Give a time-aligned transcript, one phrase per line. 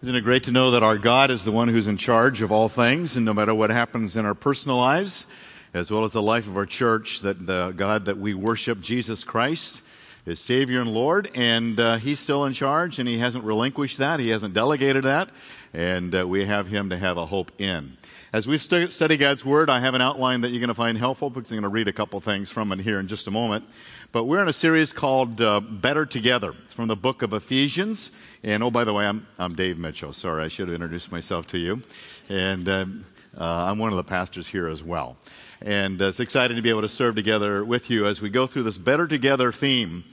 [0.00, 2.52] Isn't it great to know that our God is the one who's in charge of
[2.52, 5.26] all things, and no matter what happens in our personal lives,
[5.74, 9.24] as well as the life of our church, that the God that we worship, Jesus
[9.24, 9.82] Christ,
[10.24, 14.20] is Savior and Lord, and uh, He's still in charge, and He hasn't relinquished that,
[14.20, 15.30] He hasn't delegated that,
[15.74, 17.96] and uh, we have Him to have a hope in.
[18.32, 21.28] As we study God's Word, I have an outline that you're going to find helpful
[21.28, 23.64] because I'm going to read a couple things from it here in just a moment.
[24.10, 26.54] But we're in a series called uh, Better Together.
[26.64, 28.10] It's from the book of Ephesians.
[28.42, 30.14] And oh, by the way, I'm, I'm Dave Mitchell.
[30.14, 31.82] Sorry, I should have introduced myself to you.
[32.30, 33.06] And um,
[33.38, 35.18] uh, I'm one of the pastors here as well.
[35.60, 38.46] And uh, it's exciting to be able to serve together with you as we go
[38.46, 40.04] through this Better Together theme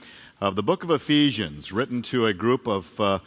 [0.42, 3.20] of the book of Ephesians, written to a group of uh,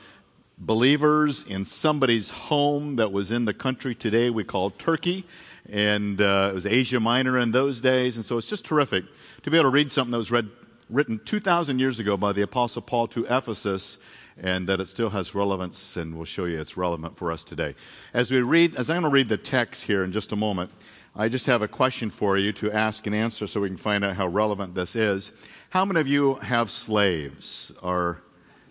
[0.59, 5.25] believers in somebody's home that was in the country today we call Turkey.
[5.71, 8.17] And uh, it was Asia Minor in those days.
[8.17, 9.05] And so it's just terrific
[9.43, 10.49] to be able to read something that was read,
[10.89, 13.97] written 2,000 years ago by the Apostle Paul to Ephesus
[14.41, 17.75] and that it still has relevance, and we'll show you it's relevant for us today.
[18.13, 20.71] As we read, as I'm going to read the text here in just a moment,
[21.15, 24.05] I just have a question for you to ask and answer so we can find
[24.05, 25.33] out how relevant this is.
[25.69, 27.73] How many of you have slaves?
[27.81, 28.21] Or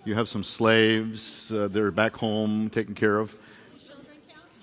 [0.05, 1.53] you have some slaves.
[1.53, 3.37] Uh, they're back home taken care of.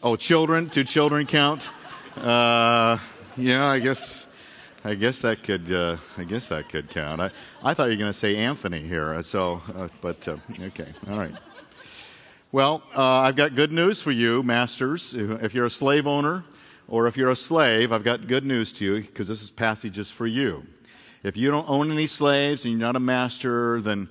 [0.02, 0.67] Oh, children.
[0.67, 1.69] Do children count?
[2.17, 2.97] Uh,
[3.37, 4.25] yeah, I guess.
[4.86, 5.72] I guess that could.
[5.72, 7.19] Uh, I guess that could count.
[7.19, 7.31] I,
[7.64, 9.19] I thought you were going to say Anthony here.
[9.23, 11.33] So, uh, but uh, okay, all right.
[12.52, 15.16] Well, uh, I've got good news for you, masters.
[15.16, 16.45] If you're a slave owner,
[16.88, 20.11] or if you're a slave, I've got good news to you because this is passages
[20.11, 20.67] for you.
[21.23, 24.08] If you don't own any slaves and you're not a master, then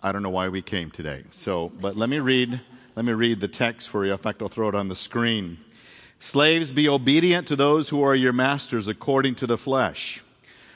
[0.00, 1.24] I don't know why we came today.
[1.30, 2.60] So, but let me read,
[2.94, 4.12] let me read the text for you.
[4.12, 5.58] In fact, I'll throw it on the screen.
[6.18, 10.22] Slaves, be obedient to those who are your masters according to the flesh,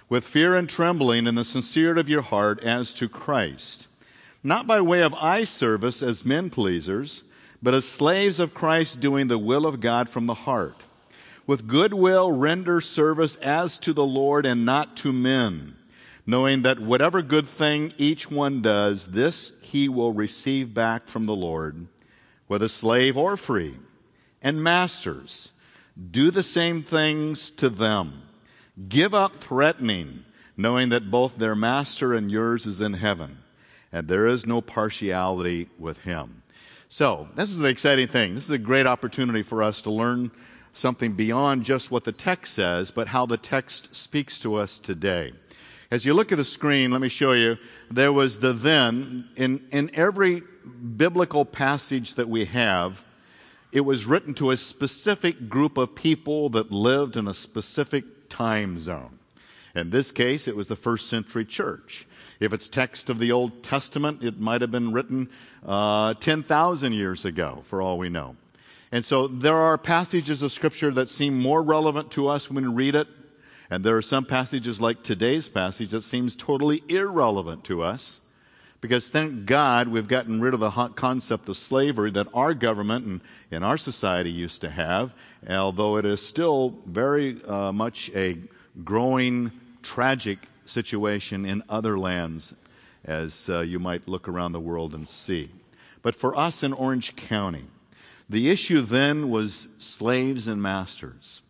[0.09, 3.87] with fear and trembling in the sincerity of your heart as to Christ,
[4.43, 7.25] not by way of eye service as men pleasers,
[7.63, 10.83] but as slaves of Christ doing the will of God from the heart.
[11.47, 15.75] With good will, render service as to the Lord and not to men
[16.29, 21.35] knowing that whatever good thing each one does, this he will receive back from the
[21.35, 21.87] Lord,
[22.49, 23.75] whether slave or free.
[24.43, 25.53] And masters,
[26.11, 28.23] do the same things to them.
[28.89, 30.25] Give up threatening,
[30.57, 33.39] knowing that both their master and yours is in heaven,
[33.93, 36.43] and there is no partiality with him.
[36.89, 38.35] So, this is an exciting thing.
[38.35, 40.31] This is a great opportunity for us to learn
[40.73, 45.33] something beyond just what the text says, but how the text speaks to us today.
[45.91, 47.57] As you look at the screen, let me show you,
[47.91, 49.29] there was the then.
[49.37, 50.43] In, in every
[50.97, 53.05] biblical passage that we have,
[53.73, 58.79] it was written to a specific group of people that lived in a specific time
[58.79, 59.19] zone.
[59.75, 62.07] In this case, it was the first century church.
[62.41, 65.29] If it's text of the Old Testament, it might have been written
[65.65, 68.37] uh, 10,000 years ago, for all we know.
[68.91, 72.75] And so there are passages of Scripture that seem more relevant to us when we
[72.75, 73.09] read it
[73.71, 78.21] and there are some passages like today's passage that seems totally irrelevant to us
[78.81, 83.07] because thank God we've gotten rid of the hot concept of slavery that our government
[83.07, 85.13] and in our society used to have,
[85.49, 88.37] although it is still very uh, much a
[88.85, 89.51] growing
[89.83, 92.55] tragic situation in other lands
[93.05, 95.51] as uh, you might look around the world and see.
[96.03, 97.65] But for us in Orange County,
[98.29, 101.41] the issue then was slaves and masters.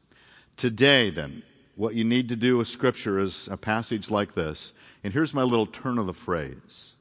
[0.57, 1.43] Today, then,
[1.77, 4.73] what you need to do with Scripture is a passage like this.
[5.05, 6.95] And here's my little turn of the phrase.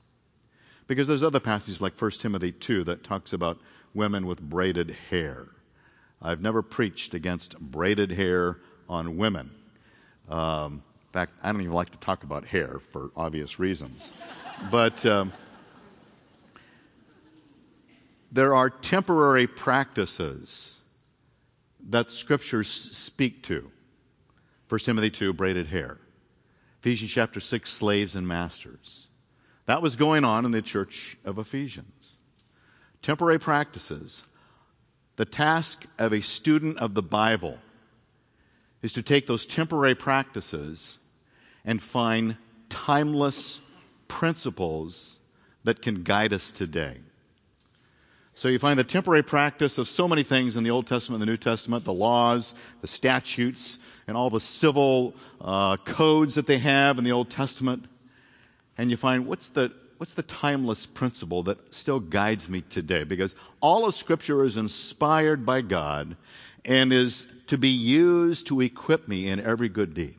[0.88, 3.60] Because there's other passages like 1 Timothy 2 that talks about
[3.94, 5.48] women with braided hair.
[6.22, 8.58] I've never preached against braided hair
[8.90, 9.52] on women.
[10.30, 14.14] Um, in fact, I don't even like to talk about hair for obvious reasons.
[14.72, 15.34] but um,
[18.32, 20.78] there are temporary practices
[21.90, 23.72] that scriptures speak to.
[24.70, 25.98] 1 Timothy 2, braided hair.
[26.80, 29.08] Ephesians chapter 6, slaves and masters.
[29.68, 32.16] That was going on in the church of Ephesians.
[33.02, 34.24] Temporary practices.
[35.18, 37.58] The task of a student of the Bible
[38.82, 41.00] is to take those temporary practices
[41.66, 42.38] and find
[42.70, 43.62] timeless
[44.08, 45.20] principles
[45.66, 46.98] that can guide us today.
[48.36, 51.28] So you find the temporary practice of so many things in the Old Testament and
[51.28, 56.60] the New Testament the laws, the statutes, and all the civil uh, codes that they
[56.60, 57.86] have in the Old Testament.
[58.78, 63.04] And you find what's the, what's the timeless principle that still guides me today?
[63.04, 66.16] Because all of Scripture is inspired by God
[66.64, 70.16] and is to be used to equip me in every good deed.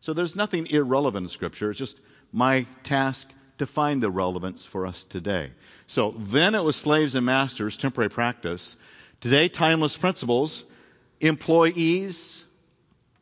[0.00, 1.70] So there's nothing irrelevant in Scripture.
[1.70, 2.00] It's just
[2.32, 5.50] my task to find the relevance for us today.
[5.86, 8.76] So then it was slaves and masters, temporary practice.
[9.20, 10.64] Today, timeless principles,
[11.20, 12.44] employees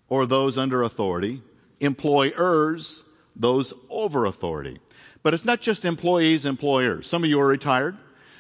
[0.09, 1.43] or those under authority,
[1.81, 3.03] employers,
[3.39, 4.79] those over authority.
[5.23, 7.07] But it's not just employees, employers.
[7.07, 7.97] Some of you are retired,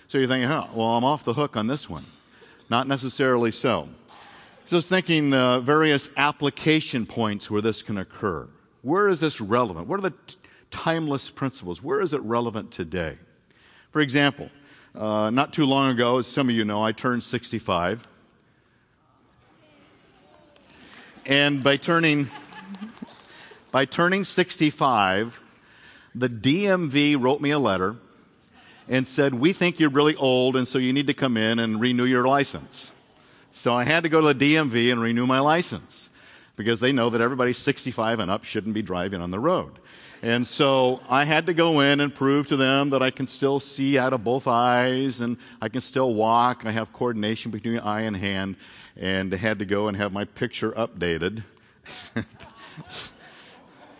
[0.06, 2.06] so you're thinking, oh, well, I'm off the hook on this one.
[2.68, 3.88] Not necessarily so.
[4.64, 8.48] So I was thinking uh, various application points where this can occur.
[8.82, 9.86] Where is this relevant?
[9.86, 10.36] What are the t-
[10.70, 11.82] timeless principles?
[11.82, 13.16] Where is it relevant today?
[13.90, 14.50] For example,
[14.94, 18.06] uh, not too long ago, as some of you know, I turned 65.
[21.24, 22.28] And by turning,
[23.70, 25.42] by turning 65,
[26.14, 27.96] the DMV wrote me a letter
[28.88, 31.80] and said, We think you're really old, and so you need to come in and
[31.80, 32.92] renew your license.
[33.50, 36.10] So I had to go to the DMV and renew my license
[36.56, 39.72] because they know that everybody 65 and up shouldn't be driving on the road.
[40.22, 43.60] And so I had to go in and prove to them that I can still
[43.60, 46.66] see out of both eyes and I can still walk.
[46.66, 48.56] I have coordination between eye and hand.
[48.96, 51.44] And had to go and have my picture updated.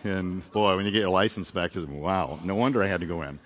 [0.04, 3.22] and boy, when you get your license back, wow, no wonder I had to go
[3.22, 3.38] in.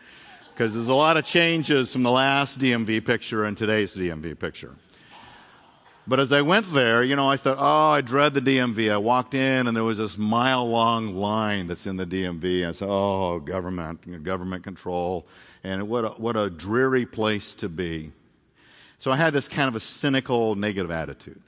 [0.52, 4.74] Because there's a lot of changes from the last DMV picture and today's DMV picture.
[6.06, 8.92] But as I went there, you know, I thought, oh, I dread the DMV.
[8.92, 12.68] I walked in and there was this mile long line that's in the DMV.
[12.68, 15.26] I said, oh, government, government control.
[15.62, 18.10] And what a, what a dreary place to be.
[18.98, 21.40] So I had this kind of a cynical, negative attitude.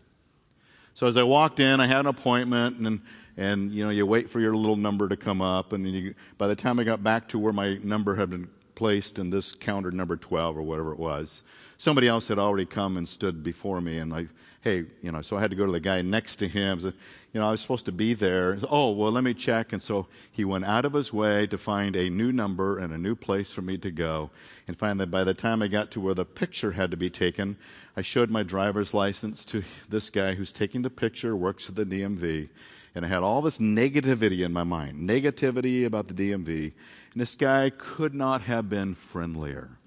[0.94, 3.00] So as I walked in, I had an appointment and,
[3.36, 5.72] and you know, you wait for your little number to come up.
[5.72, 8.48] And then you, by the time I got back to where my number had been
[8.74, 11.42] placed in this counter number 12 or whatever it was,
[11.76, 13.98] somebody else had already come and stood before me.
[13.98, 14.28] And I
[14.64, 16.80] hey, you know, so I had to go to the guy next to him.
[16.80, 18.58] You know, I was supposed to be there.
[18.70, 19.74] Oh, well, let me check.
[19.74, 22.96] And so he went out of his way to find a new number and a
[22.96, 24.30] new place for me to go.
[24.66, 27.58] And finally, by the time I got to where the picture had to be taken,
[27.94, 31.84] I showed my driver's license to this guy who's taking the picture, works at the
[31.84, 32.48] DMV.
[32.94, 36.72] And I had all this negativity in my mind, negativity about the DMV.
[37.12, 39.78] And this guy could not have been friendlier.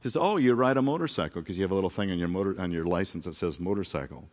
[0.00, 2.28] He says, Oh, you ride a motorcycle because you have a little thing on your,
[2.28, 4.28] motor, on your license that says motorcycle.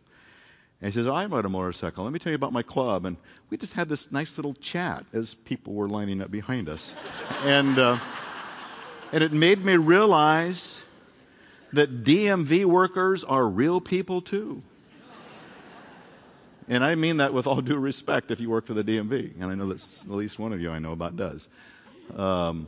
[0.80, 2.04] And he says, oh, I ride a motorcycle.
[2.04, 3.06] Let me tell you about my club.
[3.06, 3.16] And
[3.48, 6.94] we just had this nice little chat as people were lining up behind us.
[7.44, 7.98] and, uh,
[9.12, 10.82] and it made me realize
[11.72, 14.62] that DMV workers are real people too.
[16.68, 19.34] And I mean that with all due respect if you work for the DMV.
[19.40, 21.48] And I know that at least one of you I know about does.
[22.16, 22.66] Um,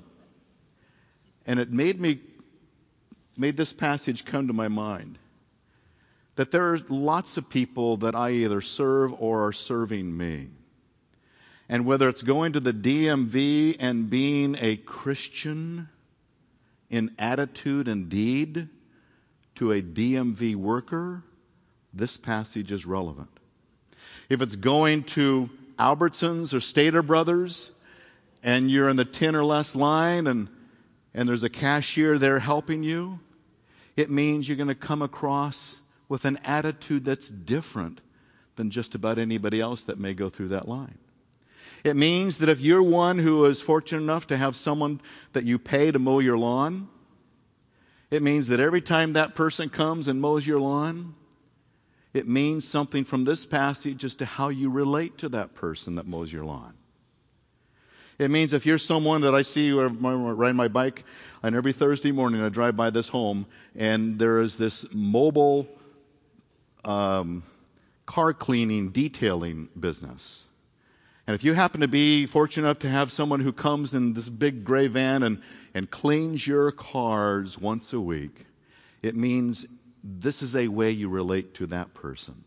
[1.46, 2.20] and it made me
[3.36, 5.16] made this passage come to my mind
[6.38, 10.48] that there are lots of people that I either serve or are serving me.
[11.68, 15.88] And whether it's going to the DMV and being a Christian
[16.90, 18.68] in attitude and deed
[19.56, 21.24] to a DMV worker,
[21.92, 23.37] this passage is relevant.
[24.28, 25.48] If it's going to
[25.78, 27.72] Albertsons or Stater Brothers
[28.42, 30.48] and you're in the 10 or less line and,
[31.14, 33.20] and there's a cashier there helping you,
[33.96, 38.00] it means you're going to come across with an attitude that's different
[38.56, 40.98] than just about anybody else that may go through that line.
[41.84, 45.00] It means that if you're one who is fortunate enough to have someone
[45.32, 46.88] that you pay to mow your lawn,
[48.10, 51.14] it means that every time that person comes and mows your lawn,
[52.14, 56.06] it means something from this passage as to how you relate to that person that
[56.06, 56.74] mows your lawn.
[58.18, 61.04] It means if you're someone that I see riding my bike,
[61.42, 63.46] and every Thursday morning I drive by this home,
[63.76, 65.68] and there is this mobile
[66.84, 67.44] um,
[68.06, 70.48] car cleaning detailing business.
[71.28, 74.30] And if you happen to be fortunate enough to have someone who comes in this
[74.30, 75.40] big gray van and,
[75.74, 78.46] and cleans your cars once a week,
[79.02, 79.66] it means
[80.02, 82.44] this is a way you relate to that person.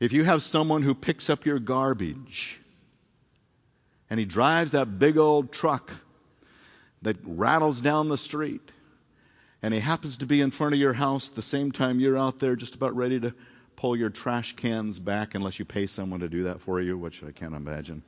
[0.00, 2.60] If you have someone who picks up your garbage,
[4.10, 5.92] and he drives that big old truck
[7.02, 8.70] that rattles down the street.
[9.62, 12.38] And he happens to be in front of your house the same time you're out
[12.38, 13.34] there just about ready to
[13.76, 17.24] pull your trash cans back, unless you pay someone to do that for you, which
[17.24, 18.02] I can't imagine.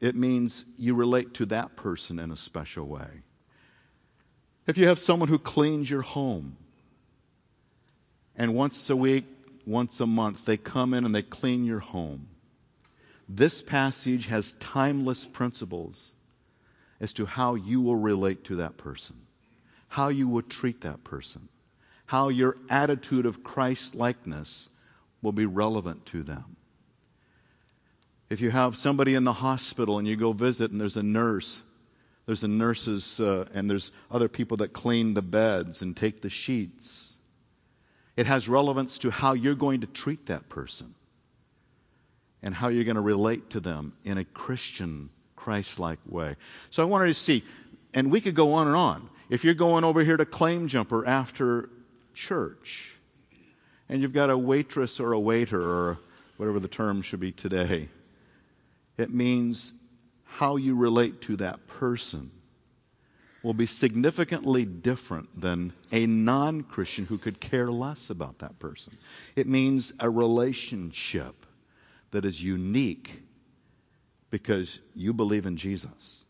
[0.00, 3.22] It means you relate to that person in a special way.
[4.66, 6.56] If you have someone who cleans your home,
[8.36, 9.24] and once a week,
[9.64, 12.28] once a month, they come in and they clean your home
[13.28, 16.12] this passage has timeless principles
[17.00, 19.16] as to how you will relate to that person,
[19.88, 21.48] how you will treat that person,
[22.06, 24.68] how your attitude of Christ likeness
[25.22, 26.56] will be relevant to them.
[28.30, 31.62] If you have somebody in the hospital and you go visit and there's a nurse,
[32.26, 36.28] there's the nurses uh, and there's other people that clean the beds and take the
[36.28, 37.14] sheets.
[38.16, 40.94] It has relevance to how you're going to treat that person
[42.42, 46.36] and how you're going to relate to them in a Christian, Christ like way.
[46.70, 47.44] So I wanted to see,
[47.94, 49.08] and we could go on and on.
[49.30, 51.68] If you're going over here to Claim Jumper after
[52.14, 52.96] church,
[53.88, 55.98] and you've got a waitress or a waiter or
[56.36, 57.88] whatever the term should be today,
[58.96, 59.72] it means
[60.26, 62.30] how you relate to that person
[63.42, 68.96] will be significantly different than a non Christian who could care less about that person.
[69.36, 71.46] It means a relationship
[72.10, 73.22] that is unique
[74.30, 76.24] because you believe in Jesus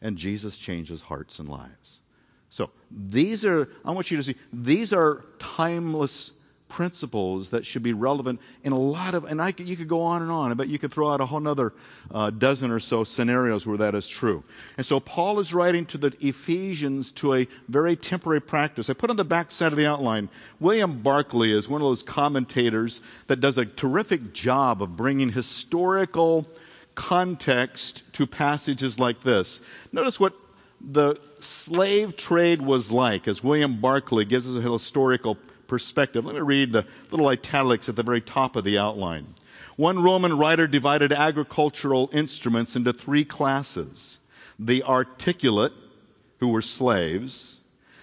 [0.00, 2.00] and Jesus changes hearts and lives.
[2.48, 6.32] So these are, I want you to see, these are timeless
[6.72, 10.00] principles that should be relevant in a lot of, and I could, you could go
[10.00, 11.74] on and on, but you could throw out a whole other
[12.10, 14.42] uh, dozen or so scenarios where that is true.
[14.78, 18.88] And so Paul is writing to the Ephesians to a very temporary practice.
[18.88, 22.02] I put on the back side of the outline, William Barclay is one of those
[22.02, 26.48] commentators that does a terrific job of bringing historical
[26.94, 29.60] context to passages like this.
[29.92, 30.32] Notice what
[30.80, 35.36] the slave trade was like, as William Barclay gives us a historical
[35.72, 36.26] perspective.
[36.26, 39.28] Let me read the little italics at the very top of the outline.
[39.76, 44.20] One Roman writer divided agricultural instruments into three classes
[44.58, 45.72] the articulate,
[46.40, 47.60] who were slaves,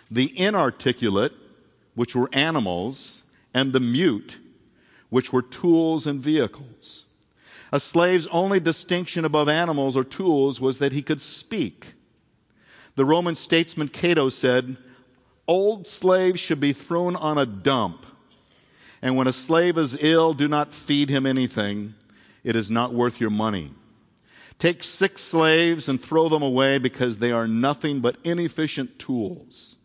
[0.09, 1.31] the inarticulate,
[1.93, 3.21] which were animals,
[3.53, 4.39] and the mute,
[5.11, 7.05] which were tools and vehicles.
[7.71, 11.93] A slave's only distinction above animals or tools was that he could speak.
[12.95, 14.75] The Roman statesman Cato said,
[15.49, 18.05] Old slaves should be thrown on a dump.
[19.01, 21.95] And when a slave is ill, do not feed him anything.
[22.43, 23.71] It is not worth your money.
[24.59, 29.77] Take six slaves and throw them away because they are nothing but inefficient tools.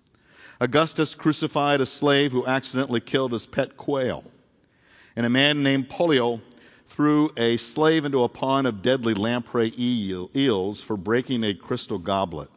[0.61, 4.23] Augustus crucified a slave who accidentally killed his pet quail.
[5.17, 6.43] And a man named Pollio
[6.89, 12.51] threw a slave into a pond of deadly lamprey eels for breaking a crystal goblet.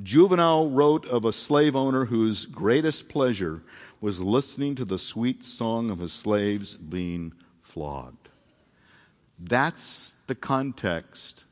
[0.00, 3.62] Juvenal wrote of a slave owner whose greatest pleasure
[4.00, 8.28] was listening to the sweet song of his slaves being flogged.
[9.38, 11.44] That's the context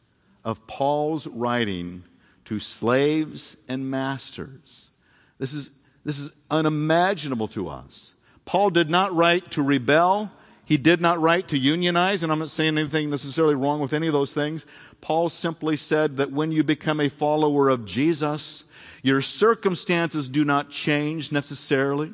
[0.45, 2.05] of Paul's writing
[2.47, 4.91] to slaves and masters.
[5.39, 5.71] This is,
[6.05, 8.15] this is unimaginable to us.
[8.45, 10.33] Paul did not write to rebel.
[10.71, 14.07] He did not write to unionize, and I'm not saying anything necessarily wrong with any
[14.07, 14.67] of those things.
[15.01, 18.63] Paul simply said that when you become a follower of Jesus,
[19.03, 22.13] your circumstances do not change necessarily.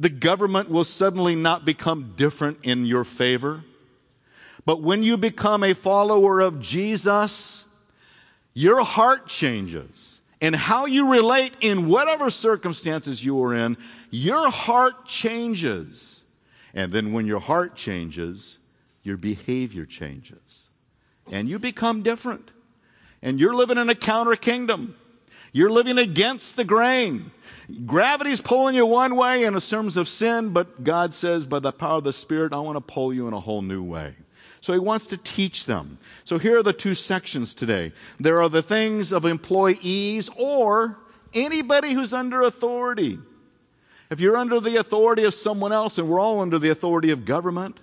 [0.00, 3.62] The government will suddenly not become different in your favor.
[4.64, 7.66] But when you become a follower of Jesus,
[8.52, 10.20] your heart changes.
[10.40, 13.76] And how you relate in whatever circumstances you are in,
[14.10, 16.15] your heart changes.
[16.76, 18.58] And then when your heart changes,
[19.02, 20.68] your behavior changes.
[21.32, 22.52] And you become different.
[23.22, 24.94] And you're living in a counter kingdom.
[25.52, 27.30] You're living against the grain.
[27.86, 31.72] Gravity's pulling you one way in a terms of sin, but God says, by the
[31.72, 34.14] power of the Spirit, I want to pull you in a whole new way.
[34.60, 35.98] So he wants to teach them.
[36.24, 37.92] So here are the two sections today.
[38.20, 40.98] There are the things of employees or
[41.32, 43.18] anybody who's under authority.
[44.08, 47.24] If you're under the authority of someone else, and we're all under the authority of
[47.24, 47.80] government,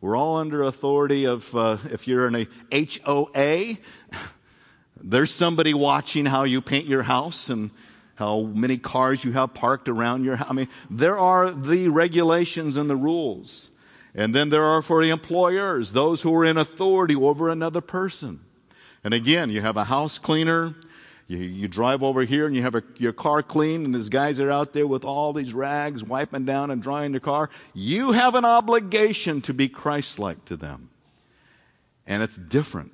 [0.00, 3.78] we're all under authority of, uh, if you're in a HOA,
[5.00, 7.70] there's somebody watching how you paint your house and
[8.14, 10.46] how many cars you have parked around your house.
[10.50, 13.70] I mean, there are the regulations and the rules.
[14.14, 18.38] And then there are for the employers, those who are in authority over another person.
[19.02, 20.74] And again, you have a house cleaner,
[21.26, 24.40] you, you drive over here and you have a, your car cleaned, and these guys
[24.40, 27.48] are out there with all these rags wiping down and drying the car.
[27.72, 30.90] You have an obligation to be Christ like to them.
[32.06, 32.92] And it's different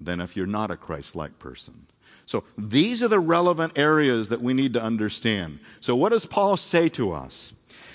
[0.00, 1.86] than if you're not a Christ like person.
[2.26, 5.60] So these are the relevant areas that we need to understand.
[5.80, 7.52] So what does Paul say to us?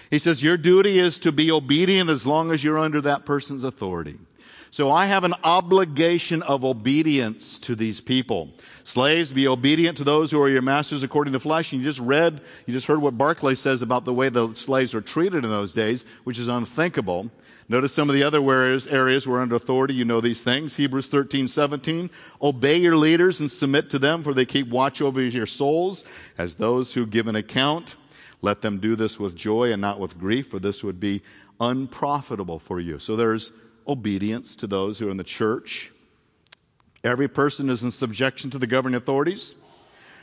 [0.09, 3.63] He says, Your duty is to be obedient as long as you're under that person's
[3.63, 4.17] authority.
[4.73, 8.49] So I have an obligation of obedience to these people.
[8.83, 11.71] Slaves, be obedient to those who are your masters according to flesh.
[11.71, 14.95] And you just read, you just heard what Barclay says about the way the slaves
[14.95, 17.29] were treated in those days, which is unthinkable.
[17.69, 20.75] Notice some of the other areas, areas where under authority you know these things.
[20.75, 22.09] Hebrews 13, 17.
[22.41, 26.03] Obey your leaders and submit to them, for they keep watch over your souls
[26.35, 27.95] as those who give an account.
[28.41, 31.21] Let them do this with joy and not with grief, for this would be
[31.59, 32.97] unprofitable for you.
[32.97, 33.51] So there's
[33.87, 35.91] obedience to those who are in the church.
[37.03, 39.55] Every person is in subjection to the governing authorities.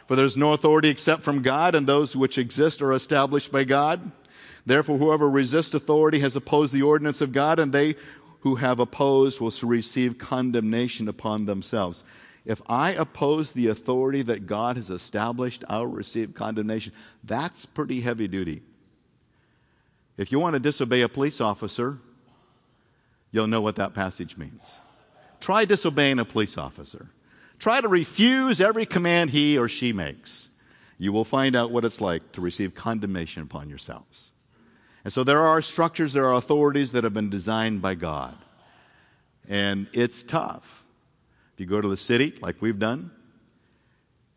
[0.07, 3.64] For there is no authority except from God, and those which exist are established by
[3.64, 4.11] God.
[4.67, 7.97] Therefore, whoever resists authority has opposed the ordinance of God, and they
[8.40, 12.02] who have opposed will receive condemnation upon themselves.
[12.45, 16.93] If I oppose the authority that God has established, I'll receive condemnation.
[17.23, 18.62] That's pretty heavy duty.
[20.17, 21.99] If you want to disobey a police officer,
[23.33, 24.81] you'll know what that passage means.
[25.41, 27.09] Try disobeying a police officer.
[27.59, 30.49] Try to refuse every command he or she makes.
[30.99, 34.33] You will find out what it's like to receive condemnation upon yourselves.
[35.05, 38.37] And so there are structures, there are authorities that have been designed by God.
[39.49, 40.85] And it's tough.
[41.55, 43.11] If you go to the city, like we've done,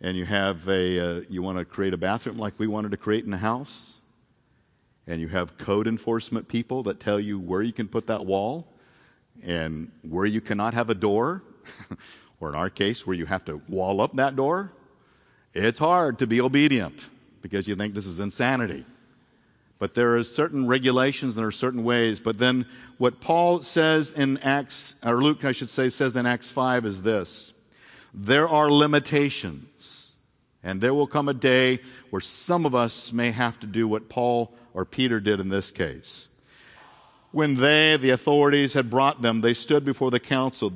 [0.01, 2.97] and you have a, uh, you want to create a bathroom like we wanted to
[2.97, 4.01] create in the house,
[5.05, 8.67] and you have code enforcement people that tell you where you can put that wall
[9.41, 11.43] and where you cannot have a door
[12.39, 14.71] or in our case, where you have to wall up that door,
[15.53, 17.09] it's hard to be obedient
[17.41, 18.85] because you think this is insanity.
[19.79, 22.19] But there are certain regulations, there are certain ways.
[22.19, 22.65] But then
[22.97, 27.01] what Paul says in Acts, or Luke, I should say, says in Acts 5 is
[27.01, 27.53] this
[28.13, 30.13] there are limitations.
[30.65, 34.07] And there will come a day where some of us may have to do what
[34.07, 36.29] Paul or Peter did in this case.
[37.33, 40.71] When they, the authorities, had brought them, they stood before the council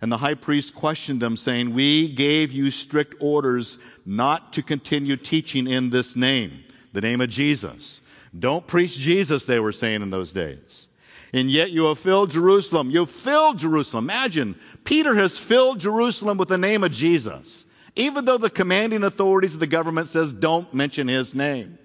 [0.00, 5.16] and the high priest questioned them, saying, We gave you strict orders not to continue
[5.16, 8.02] teaching in this name, the name of Jesus.
[8.38, 10.88] Don't preach Jesus, they were saying in those days.
[11.32, 12.90] And yet you have filled Jerusalem.
[12.90, 14.04] You've filled Jerusalem.
[14.04, 14.54] Imagine,
[14.84, 19.60] Peter has filled Jerusalem with the name of Jesus, even though the commanding authorities of
[19.60, 21.78] the government says don't mention his name.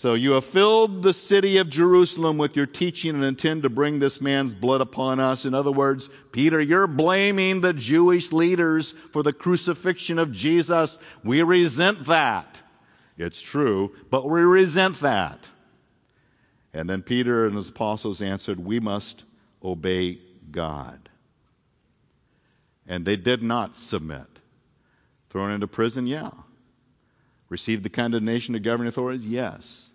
[0.00, 3.98] So you have filled the city of Jerusalem with your teaching and intend to bring
[3.98, 5.44] this man's blood upon us.
[5.44, 10.98] In other words, Peter, you're blaming the Jewish leaders for the crucifixion of Jesus.
[11.22, 12.62] We resent that.
[13.18, 15.50] It's true, but we resent that.
[16.72, 19.24] And then Peter and his apostles answered, We must
[19.62, 20.18] obey
[20.50, 21.10] God.
[22.86, 24.38] And they did not submit.
[25.28, 26.06] Thrown into prison?
[26.06, 26.30] Yeah.
[27.50, 29.26] Received the condemnation of governing authorities?
[29.26, 29.89] Yes.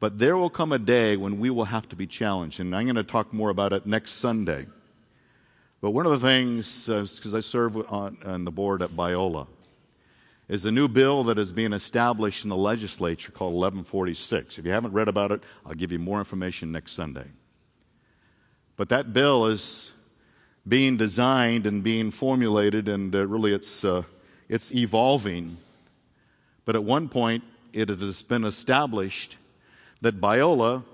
[0.00, 2.84] But there will come a day when we will have to be challenged, and I'm
[2.84, 4.66] going to talk more about it next Sunday.
[5.80, 9.46] But one of the things, because uh, I serve on, on the board at Biola,
[10.48, 14.58] is a new bill that is being established in the legislature called 1146.
[14.58, 17.26] If you haven't read about it, I'll give you more information next Sunday.
[18.76, 19.92] But that bill is
[20.66, 24.02] being designed and being formulated, and uh, really it's, uh,
[24.48, 25.58] it's evolving
[26.64, 29.36] but at one point, it has been established
[30.04, 30.84] that Biola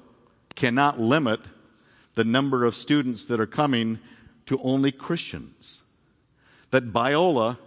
[0.55, 1.41] cannot limit
[2.15, 3.99] the number of students that are coming
[4.47, 5.83] to only Christians.
[6.71, 7.59] That Biola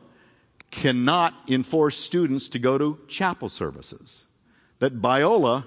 [0.71, 4.25] cannot enforce students to go to chapel services.
[4.79, 5.65] That Biola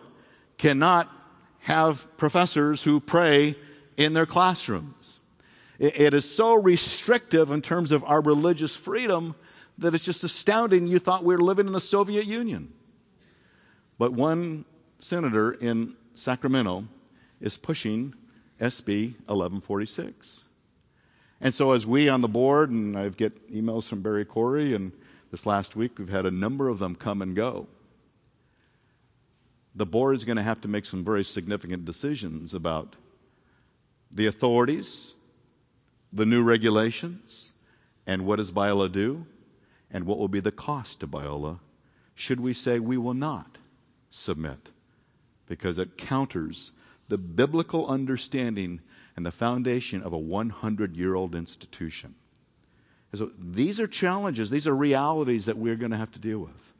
[0.56, 1.12] cannot
[1.58, 3.54] have professors who pray
[3.98, 5.20] in their classrooms.
[5.78, 9.34] It is so restrictive in terms of our religious freedom
[9.76, 12.72] that it's just astounding you thought we were living in the Soviet Union.
[13.98, 14.64] But one
[14.98, 16.84] senator in Sacramento
[17.40, 18.14] is pushing
[18.60, 20.44] SB 1146.
[21.40, 24.92] And so, as we on the board, and I get emails from Barry Corey, and
[25.30, 27.68] this last week we've had a number of them come and go.
[29.74, 32.96] The board is going to have to make some very significant decisions about
[34.10, 35.16] the authorities,
[36.10, 37.52] the new regulations,
[38.06, 39.26] and what does Biola do?
[39.90, 41.60] and what will be the cost to Biola
[42.14, 43.58] should we say we will not
[44.10, 44.70] submit
[45.46, 46.72] because it counters
[47.08, 48.80] the biblical understanding
[49.16, 52.14] and the foundation of a 100 year old institution.
[53.14, 56.72] So these are challenges, these are realities that we're going to have to deal with.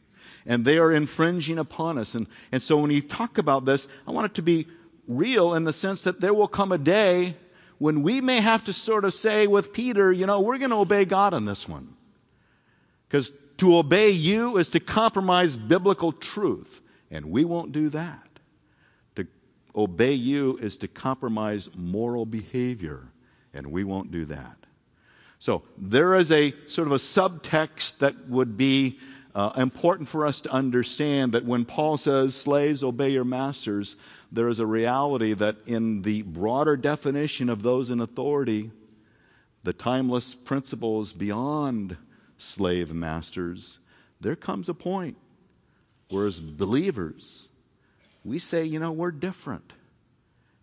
[0.45, 2.15] And they are infringing upon us.
[2.15, 4.67] And, and so when you talk about this, I want it to be
[5.09, 7.37] real in the sense that there will come a day
[7.79, 10.77] when we may have to sort of say with Peter, you know, we're going to
[10.77, 11.95] obey God on this one.
[13.09, 18.26] Because to obey you is to compromise biblical truth, and we won't do that.
[19.77, 23.09] Obey you is to compromise moral behavior,
[23.53, 24.57] and we won't do that.
[25.39, 28.99] So there is a sort of a subtext that would be
[29.35, 33.97] uh, important for us to understand that when Paul says, slaves, obey your masters,
[34.33, 38.71] there is a reality that in the broader definition of those in authority,
[39.63, 41.99] the timeless principles beyond
[42.39, 43.79] slave masters,
[44.21, 45.19] there comes a point
[46.09, 47.51] where, as believers,
[48.27, 49.73] we say, you know, we're different.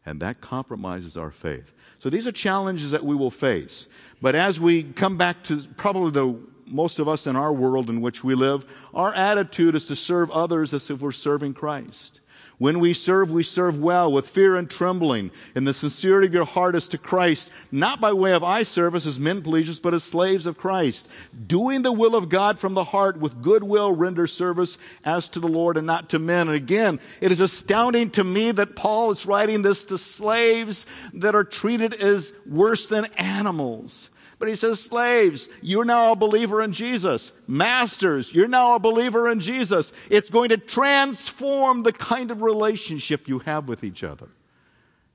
[0.05, 1.71] And that compromises our faith.
[1.97, 3.87] So these are challenges that we will face.
[4.21, 8.01] But as we come back to probably the most of us in our world in
[8.01, 12.19] which we live, our attitude is to serve others as if we're serving Christ.
[12.63, 16.45] When we serve, we serve well with fear and trembling in the sincerity of your
[16.45, 20.05] heart as to Christ, not by way of eye service as men pleasers, but as
[20.05, 21.09] slaves of Christ.
[21.45, 25.47] Doing the will of God from the heart with goodwill render service as to the
[25.49, 26.47] Lord and not to men.
[26.47, 31.35] And again, it is astounding to me that Paul is writing this to slaves that
[31.35, 34.09] are treated as worse than animals.
[34.43, 37.31] But he says, slaves, you're now a believer in Jesus.
[37.47, 39.93] Masters, you're now a believer in Jesus.
[40.09, 44.27] It's going to transform the kind of relationship you have with each other.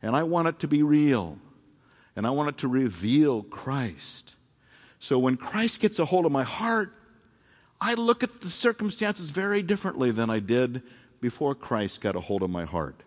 [0.00, 1.36] And I want it to be real.
[2.16, 4.34] And I want it to reveal Christ.
[4.98, 6.90] So when Christ gets a hold of my heart,
[7.82, 10.80] I look at the circumstances very differently than I did
[11.20, 13.02] before Christ got a hold of my heart.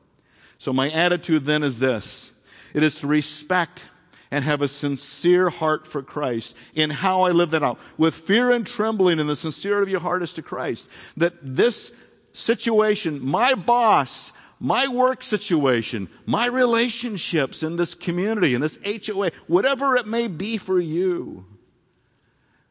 [0.60, 2.32] So my attitude then is this
[2.76, 3.90] it is to respect
[4.32, 7.78] and have a sincere heart for Christ in how I live that out.
[7.98, 10.90] With fear and trembling and the sincerity of your heart is to Christ.
[11.18, 11.94] That this
[12.32, 19.98] situation, my boss, my work situation, my relationships in this community, in this HOA, whatever
[19.98, 21.46] it may be for you,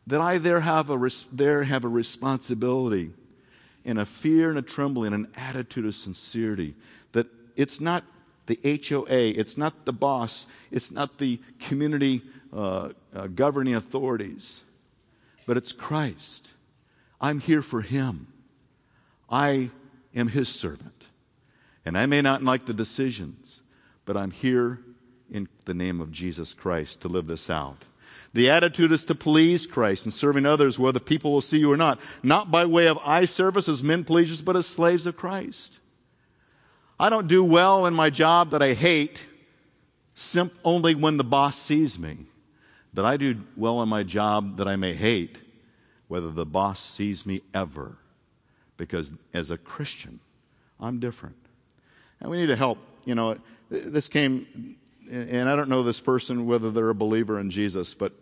[0.06, 3.12] that I there have a, there have a responsibility
[3.84, 6.74] in a fear and a trembling, an attitude of sincerity.
[7.12, 8.04] That it's not
[8.50, 14.62] the HOA, it's not the boss, it's not the community uh, uh, governing authorities,
[15.46, 16.52] but it's Christ.
[17.20, 18.32] I'm here for Him.
[19.30, 19.70] I
[20.16, 21.06] am His servant.
[21.84, 23.62] And I may not like the decisions,
[24.04, 24.80] but I'm here
[25.30, 27.84] in the name of Jesus Christ to live this out.
[28.32, 31.76] The attitude is to please Christ and serving others whether people will see you or
[31.76, 35.78] not, not by way of eye service as men pleasers, but as slaves of Christ.
[37.00, 39.26] I don't do well in my job that I hate
[40.14, 42.26] sim- only when the boss sees me.
[42.92, 45.40] But I do well in my job that I may hate,
[46.08, 47.96] whether the boss sees me ever.
[48.76, 50.20] Because as a Christian,
[50.78, 51.36] I'm different.
[52.20, 52.76] And we need to help.
[53.06, 53.38] You know,
[53.70, 54.76] this came,
[55.10, 58.12] and I don't know this person, whether they're a believer in Jesus, but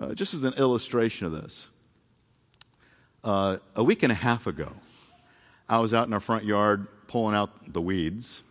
[0.00, 1.68] uh, just as an illustration of this.
[3.22, 4.72] Uh, a week and a half ago,
[5.68, 8.42] I was out in our front yard pulling out the weeds.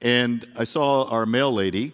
[0.00, 1.92] And I saw our mail lady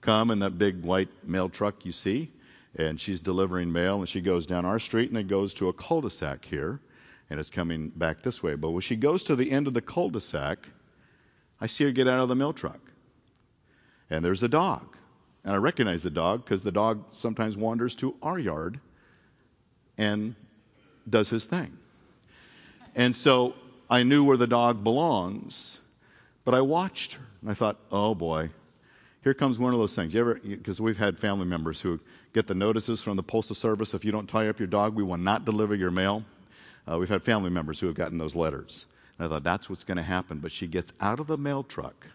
[0.00, 2.30] come in that big white mail truck you see,
[2.76, 5.72] and she's delivering mail, and she goes down our street and then goes to a
[5.72, 6.80] cul de sac here,
[7.28, 8.54] and it's coming back this way.
[8.54, 10.68] But when she goes to the end of the cul de sac,
[11.60, 12.80] I see her get out of the mail truck.
[14.08, 14.96] And there's a dog.
[15.44, 18.80] And I recognize the dog because the dog sometimes wanders to our yard
[19.96, 20.34] and
[21.08, 21.76] does his thing.
[22.94, 23.54] And so
[23.90, 25.80] I knew where the dog belongs,
[26.44, 28.50] but I watched her and I thought, oh boy,
[29.22, 30.14] here comes one of those things.
[30.14, 32.00] You ever, because we've had family members who
[32.32, 35.02] get the notices from the Postal Service if you don't tie up your dog, we
[35.02, 36.24] will not deliver your mail.
[36.90, 38.86] Uh, we've had family members who have gotten those letters.
[39.18, 40.38] And I thought, that's what's going to happen.
[40.38, 42.06] But she gets out of the mail truck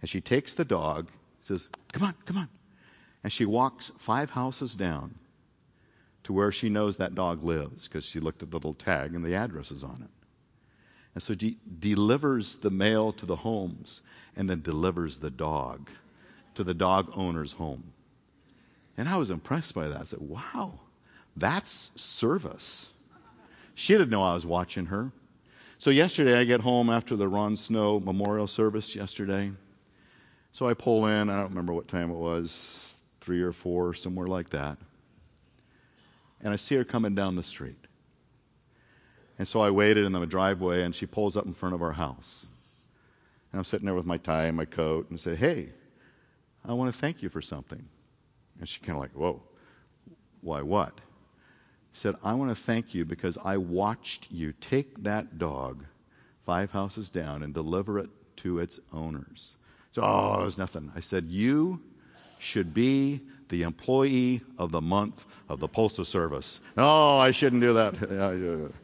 [0.00, 1.08] and she takes the dog,
[1.42, 2.48] says, come on, come on.
[3.22, 5.16] And she walks five houses down
[6.24, 9.24] to where she knows that dog lives because she looked at the little tag and
[9.24, 10.19] the address is on it.
[11.14, 14.02] And so he delivers the mail to the homes
[14.36, 15.90] and then delivers the dog
[16.54, 17.92] to the dog owner's home.
[18.96, 20.00] And I was impressed by that.
[20.00, 20.80] I said, wow,
[21.36, 22.90] that's service.
[23.74, 25.10] She didn't know I was watching her.
[25.78, 29.52] So yesterday I get home after the Ron Snow memorial service yesterday.
[30.52, 34.26] So I pull in, I don't remember what time it was, three or four, somewhere
[34.26, 34.76] like that.
[36.42, 37.86] And I see her coming down the street.
[39.40, 41.92] And so I waited in the driveway, and she pulls up in front of our
[41.92, 42.46] house.
[43.50, 45.70] And I'm sitting there with my tie and my coat, and I say, Hey,
[46.62, 47.88] I want to thank you for something.
[48.58, 49.42] And she kind of like, Whoa,
[50.42, 50.92] why what?
[50.98, 55.86] I said, I want to thank you because I watched you take that dog
[56.44, 59.56] five houses down and deliver it to its owners.
[59.92, 60.92] So, oh, it was nothing.
[60.94, 61.80] I said, You
[62.38, 66.60] should be the employee of the month of the Postal Service.
[66.76, 68.72] Oh, I shouldn't do that.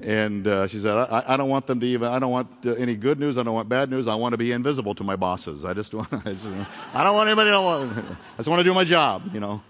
[0.00, 2.72] And uh, she said, I, I, don't want them to even, I don't want uh,
[2.74, 3.36] any good news.
[3.36, 4.06] I don't want bad news.
[4.06, 5.64] I want to be invisible to my bosses.
[5.64, 6.52] I just, want, I, just,
[6.94, 7.56] I don't want anybody to.
[7.56, 9.62] I just want to do my job, you know.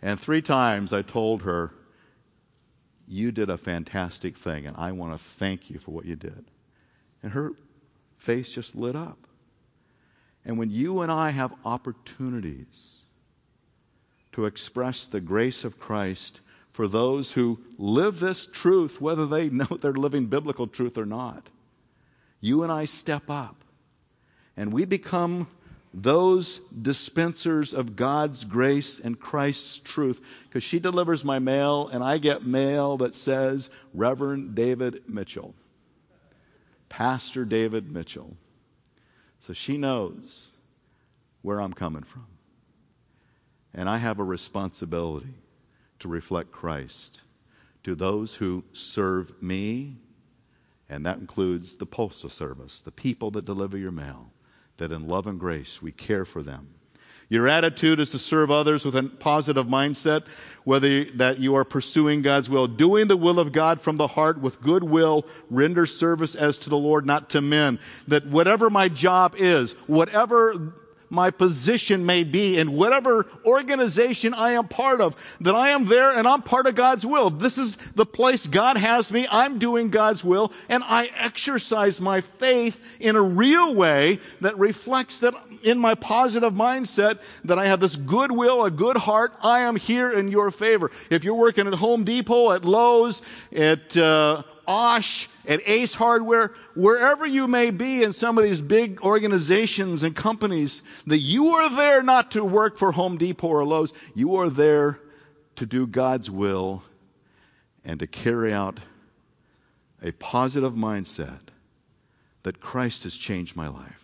[0.00, 1.72] And three times I told her,
[3.08, 6.44] You did a fantastic thing, and I want to thank you for what you did.
[7.20, 7.52] And her
[8.16, 9.26] face just lit up.
[10.44, 13.04] And when you and I have opportunities
[14.32, 16.40] to express the grace of Christ
[16.74, 21.48] for those who live this truth, whether they know they're living biblical truth or not.
[22.40, 23.64] You and I step up
[24.56, 25.46] And we become
[25.94, 32.18] those dispensers of God's grace and Christ's truth because she delivers my mail and I
[32.18, 35.54] get mail that says Reverend David Mitchell.
[36.88, 38.36] Pastor David Mitchell.
[39.38, 40.50] So she knows
[41.42, 42.26] where I'm coming from.
[43.72, 45.34] And I have a responsibility
[46.04, 47.22] to reflect Christ
[47.82, 49.96] to those who serve me,
[50.86, 54.30] and that includes the Postal Service, the people that deliver your mail,
[54.76, 56.74] that in love and grace we care for them.
[57.30, 60.24] Your attitude is to serve others with a positive mindset,
[60.64, 64.38] whether that you are pursuing God's will, doing the will of God from the heart
[64.38, 67.78] with good will, render service as to the Lord, not to men.
[68.08, 70.74] That whatever my job is, whatever
[71.14, 76.10] my position may be in whatever organization I am part of, that I am there
[76.10, 77.30] and I'm part of God's will.
[77.30, 79.26] This is the place God has me.
[79.30, 85.20] I'm doing God's will and I exercise my faith in a real way that reflects
[85.20, 89.34] that in my positive mindset that I have this goodwill, a good heart.
[89.42, 90.90] I am here in your favor.
[91.10, 97.26] If you're working at Home Depot, at Lowe's, at uh, Osh, at Ace Hardware, wherever
[97.26, 102.02] you may be in some of these big organizations and companies, that you are there
[102.02, 103.92] not to work for Home Depot or Lowe's.
[104.14, 105.00] You are there
[105.56, 106.82] to do God's will
[107.84, 108.80] and to carry out
[110.02, 111.40] a positive mindset
[112.42, 114.03] that Christ has changed my life.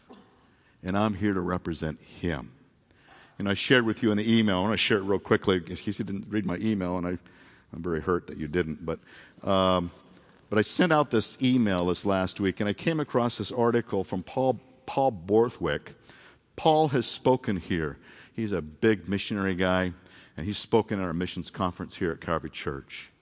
[0.82, 2.52] And I'm here to represent Him.
[3.38, 5.56] And I shared with you in the email, I want to share it real quickly
[5.56, 7.10] in case you didn't read my email, and I,
[7.72, 8.84] I'm very hurt that you didn't.
[8.84, 8.98] But
[9.42, 9.90] um,
[10.50, 14.02] but I sent out this email this last week, and I came across this article
[14.02, 15.94] from Paul, Paul Borthwick.
[16.56, 17.98] Paul has spoken here.
[18.34, 19.92] He's a big missionary guy,
[20.36, 23.12] and he's spoken at our missions conference here at Calvary Church.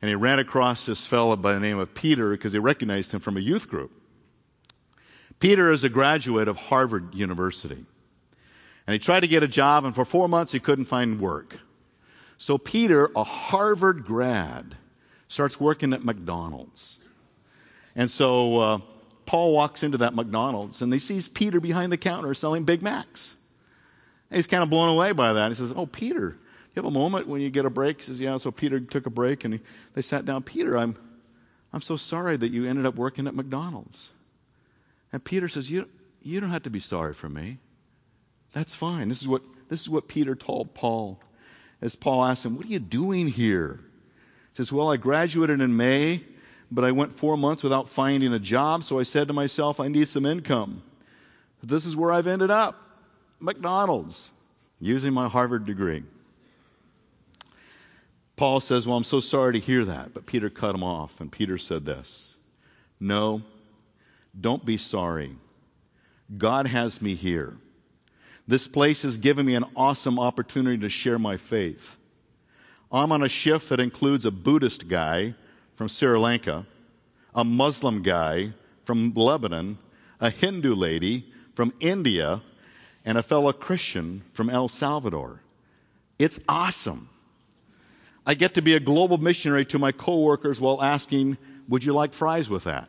[0.00, 3.20] And he ran across this fellow by the name of Peter because he recognized him
[3.20, 3.92] from a youth group.
[5.40, 7.84] Peter is a graduate of Harvard University.
[8.86, 11.58] And he tried to get a job, and for four months he couldn't find work.
[12.36, 14.76] So Peter, a Harvard grad,
[15.28, 16.98] starts working at McDonald's.
[17.94, 18.78] And so uh,
[19.26, 23.34] Paul walks into that McDonald's and he sees Peter behind the counter selling Big Macs.
[24.30, 25.48] And he's kind of blown away by that.
[25.50, 26.38] He says, Oh, Peter,
[26.74, 27.98] you have a moment when you get a break?
[27.98, 28.36] He says, Yeah.
[28.38, 29.60] So Peter took a break and he,
[29.94, 30.42] they sat down.
[30.42, 30.96] Peter, I'm,
[31.72, 34.12] I'm so sorry that you ended up working at McDonald's.
[35.12, 35.88] And Peter says, You,
[36.22, 37.58] you don't have to be sorry for me.
[38.52, 39.08] That's fine.
[39.08, 41.20] This is what, this is what Peter told Paul.
[41.80, 43.80] As Paul asked him, What are you doing here?
[44.52, 46.24] He says, Well, I graduated in May,
[46.70, 49.88] but I went four months without finding a job, so I said to myself, I
[49.88, 50.82] need some income.
[51.62, 52.76] This is where I've ended up
[53.38, 54.30] McDonald's,
[54.78, 56.04] using my Harvard degree.
[58.36, 60.14] Paul says, Well, I'm so sorry to hear that.
[60.14, 62.38] But Peter cut him off, and Peter said this
[62.98, 63.42] No,
[64.38, 65.36] don't be sorry.
[66.36, 67.56] God has me here.
[68.46, 71.96] This place has given me an awesome opportunity to share my faith.
[72.92, 75.34] I'm on a shift that includes a Buddhist guy
[75.76, 76.66] from Sri Lanka,
[77.34, 78.52] a Muslim guy
[78.84, 79.78] from Lebanon,
[80.20, 82.42] a Hindu lady from India,
[83.04, 85.40] and a fellow Christian from El Salvador.
[86.18, 87.08] It's awesome.
[88.26, 91.38] I get to be a global missionary to my coworkers while asking,
[91.68, 92.88] Would you like fries with that?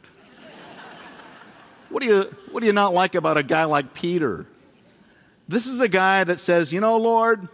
[1.92, 4.46] What, do you, what do you not like about a guy like Peter?
[5.48, 7.48] This is a guy that says, You know, Lord,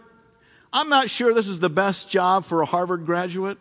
[0.72, 3.58] I'm not sure this is the best job for a Harvard graduate,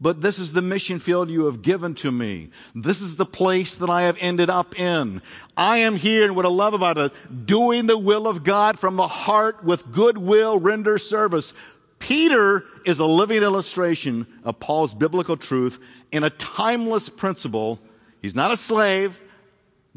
[0.00, 2.50] but this is the mission field you have given to me.
[2.74, 5.20] This is the place that I have ended up in.
[5.56, 7.12] I am here, and what I love about it,
[7.46, 11.52] doing the will of God from the heart with goodwill, render service.
[11.98, 15.80] Peter is a living illustration of Paul's biblical truth
[16.12, 17.80] in a timeless principle.
[18.22, 19.20] He's not a slave.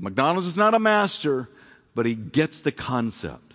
[0.02, 1.48] McDonald's is not a master,
[1.94, 3.54] but he gets the concept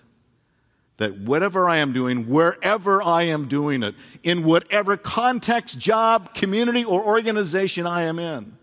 [0.95, 6.83] that whatever I am doing, wherever I am doing it, in whatever context, job, community,
[6.83, 8.57] or organization I am in,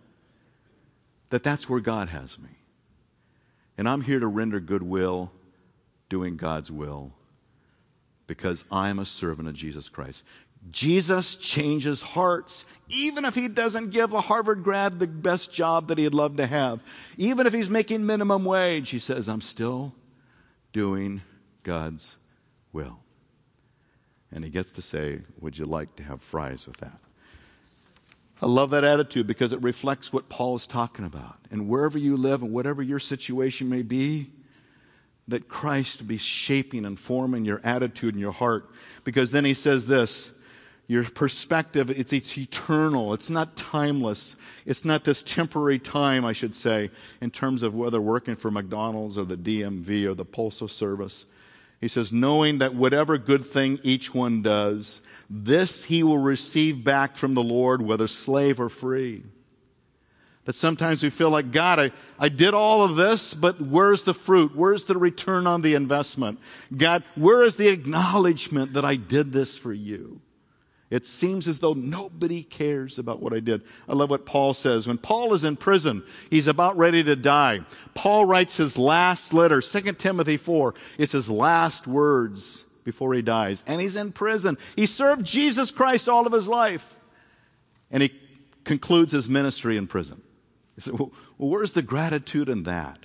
[1.28, 2.48] that that's where God has me.
[3.76, 5.30] And I'm here to render goodwill,
[6.08, 7.12] doing God's will,
[8.26, 10.24] because I am a servant of Jesus Christ.
[10.70, 15.98] Jesus changes hearts, even if he doesn't give a Harvard grad the best job that
[15.98, 16.80] he'd love to have.
[17.18, 19.94] Even if he's making minimum wage, he says, I'm still
[20.72, 21.22] doing
[21.62, 22.16] God's
[22.72, 23.00] will.
[24.32, 26.98] And he gets to say, Would you like to have fries with that?
[28.42, 31.36] I love that attitude because it reflects what Paul is talking about.
[31.50, 34.30] And wherever you live and whatever your situation may be,
[35.28, 38.68] that Christ be shaping and forming your attitude and your heart.
[39.04, 40.38] Because then he says this
[40.86, 43.14] your perspective, it's, it's eternal.
[43.14, 44.36] It's not timeless.
[44.66, 49.16] It's not this temporary time, I should say, in terms of whether working for McDonald's
[49.16, 51.24] or the DMV or the Postal Service.
[51.80, 57.16] He says, knowing that whatever good thing each one does, this he will receive back
[57.16, 59.22] from the Lord, whether slave or free.
[60.44, 64.12] That sometimes we feel like, God, I, I did all of this, but where's the
[64.12, 64.54] fruit?
[64.54, 66.38] Where's the return on the investment?
[66.76, 70.20] God, where is the acknowledgement that I did this for you?
[70.94, 73.62] It seems as though nobody cares about what I did.
[73.88, 74.86] I love what Paul says.
[74.86, 77.62] When Paul is in prison, he's about ready to die.
[77.94, 80.72] Paul writes his last letter, 2 Timothy 4.
[80.96, 83.64] It's his last words before he dies.
[83.66, 84.56] And he's in prison.
[84.76, 86.94] He served Jesus Christ all of his life.
[87.90, 88.12] And he
[88.62, 90.22] concludes his ministry in prison.
[90.76, 93.00] He said, well, where's the gratitude in that?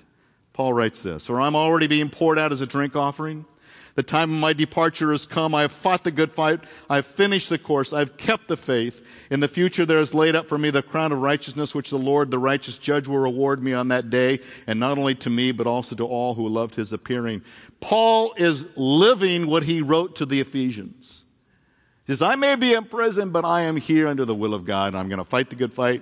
[0.54, 3.46] Paul writes this, or I'm already being poured out as a drink offering.
[3.96, 5.54] The time of my departure has come.
[5.54, 6.62] I have fought the good fight.
[6.90, 7.92] I have finished the course.
[7.92, 9.06] I have kept the faith.
[9.30, 11.98] In the future, there is laid up for me the crown of righteousness, which the
[11.98, 15.52] Lord, the righteous judge, will reward me on that day, and not only to me,
[15.52, 17.42] but also to all who loved his appearing.
[17.80, 21.26] Paul is living what he wrote to the Ephesians.
[22.06, 24.66] He says, I may be in prison, but I am here under the will of
[24.66, 24.96] God.
[24.96, 26.02] I'm going to fight the good fight.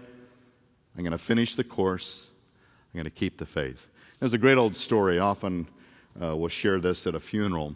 [0.96, 2.30] I'm going to finish the course.
[2.94, 3.88] I'm going to keep the faith.
[4.20, 5.20] There's a great old story.
[5.20, 5.68] Often
[6.22, 7.76] uh, we'll share this at a funeral.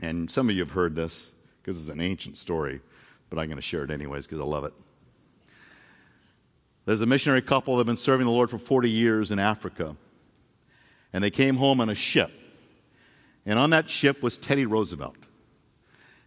[0.00, 2.80] And some of you have heard this because it's an ancient story,
[3.28, 4.72] but I'm going to share it anyways because I love it.
[6.86, 9.96] There's a missionary couple that have been serving the Lord for 40 years in Africa.
[11.12, 12.30] And they came home on a ship.
[13.44, 15.16] And on that ship was Teddy Roosevelt.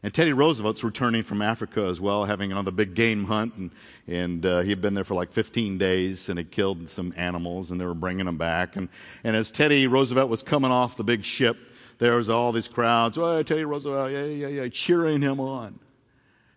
[0.04, 3.54] And Teddy Roosevelt's returning from Africa as well, having another big game hunt.
[3.56, 3.72] And,
[4.08, 7.70] and uh, he had been there for like 15 days and had killed some animals,
[7.70, 8.76] and they were bringing them back.
[8.76, 8.90] And,
[9.24, 11.56] and as Teddy Roosevelt was coming off the big ship,
[12.00, 15.80] there was all these crowds, oh, Teddy Roosevelt, yeah, yeah, yeah, cheering him on.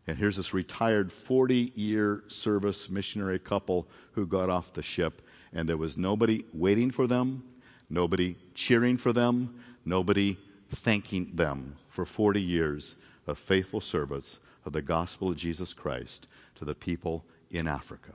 [0.06, 5.20] And here's this retired 40 year service missionary couple who got off the ship,
[5.52, 7.44] and there was nobody waiting for them,
[7.90, 10.38] nobody cheering for them, nobody
[10.70, 16.64] thanking them for 40 years of faithful service of the gospel of Jesus Christ to
[16.64, 18.12] the people in Africa.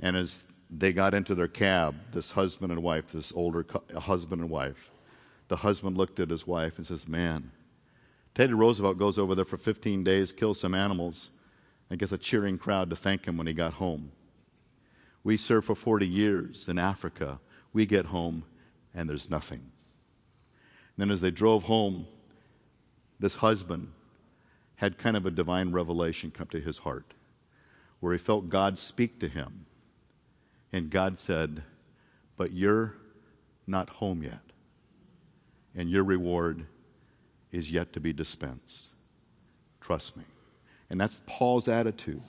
[0.00, 4.42] And as they got into their cab, this husband and wife, this older uh, husband
[4.42, 4.90] and wife,
[5.48, 7.52] the husband looked at his wife and says, Man,
[8.34, 11.30] Teddy Roosevelt goes over there for 15 days, kills some animals,
[11.88, 14.12] and gets a cheering crowd to thank him when he got home.
[15.22, 17.38] We served for 40 years in Africa.
[17.72, 18.44] We get home,
[18.94, 19.60] and there's nothing.
[19.60, 22.06] And then as they drove home,
[23.18, 23.92] this husband
[24.76, 27.14] had kind of a divine revelation come to his heart
[28.00, 29.66] where he felt God speak to him.
[30.72, 31.62] And God said,
[32.36, 32.94] But you're
[33.66, 34.40] not home yet,
[35.74, 36.66] and your reward
[37.50, 38.90] is yet to be dispensed.
[39.80, 40.24] Trust me.
[40.90, 42.22] And that's Paul's attitude.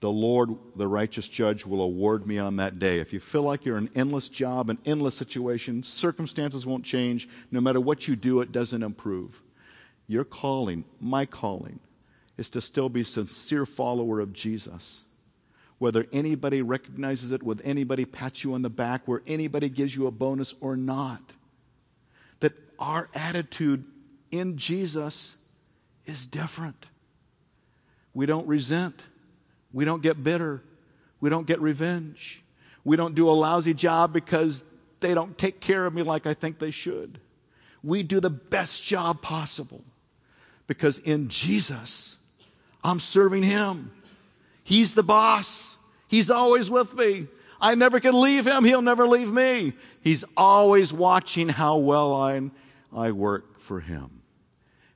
[0.00, 2.98] The Lord, the righteous judge, will award me on that day.
[2.98, 7.28] If you feel like you're in an endless job, an endless situation, circumstances won't change.
[7.50, 9.42] No matter what you do, it doesn't improve.
[10.06, 11.80] Your calling, my calling,
[12.36, 15.04] is to still be a sincere follower of Jesus.
[15.78, 20.06] Whether anybody recognizes it, whether anybody pats you on the back, where anybody gives you
[20.06, 21.32] a bonus or not.
[22.40, 23.84] That our attitude
[24.30, 25.36] in Jesus
[26.06, 26.86] is different.
[28.14, 29.06] We don't resent.
[29.72, 30.62] We don't get bitter.
[31.20, 32.42] We don't get revenge.
[32.84, 34.64] We don't do a lousy job because
[35.00, 37.20] they don't take care of me like I think they should.
[37.82, 39.84] We do the best job possible
[40.66, 42.18] because in Jesus,
[42.82, 43.90] I'm serving Him.
[44.64, 45.76] He's the boss.
[46.08, 47.26] He's always with me.
[47.60, 48.64] I never can leave Him.
[48.64, 49.72] He'll never leave me.
[50.02, 52.50] He's always watching how well I,
[52.94, 54.22] I work for Him.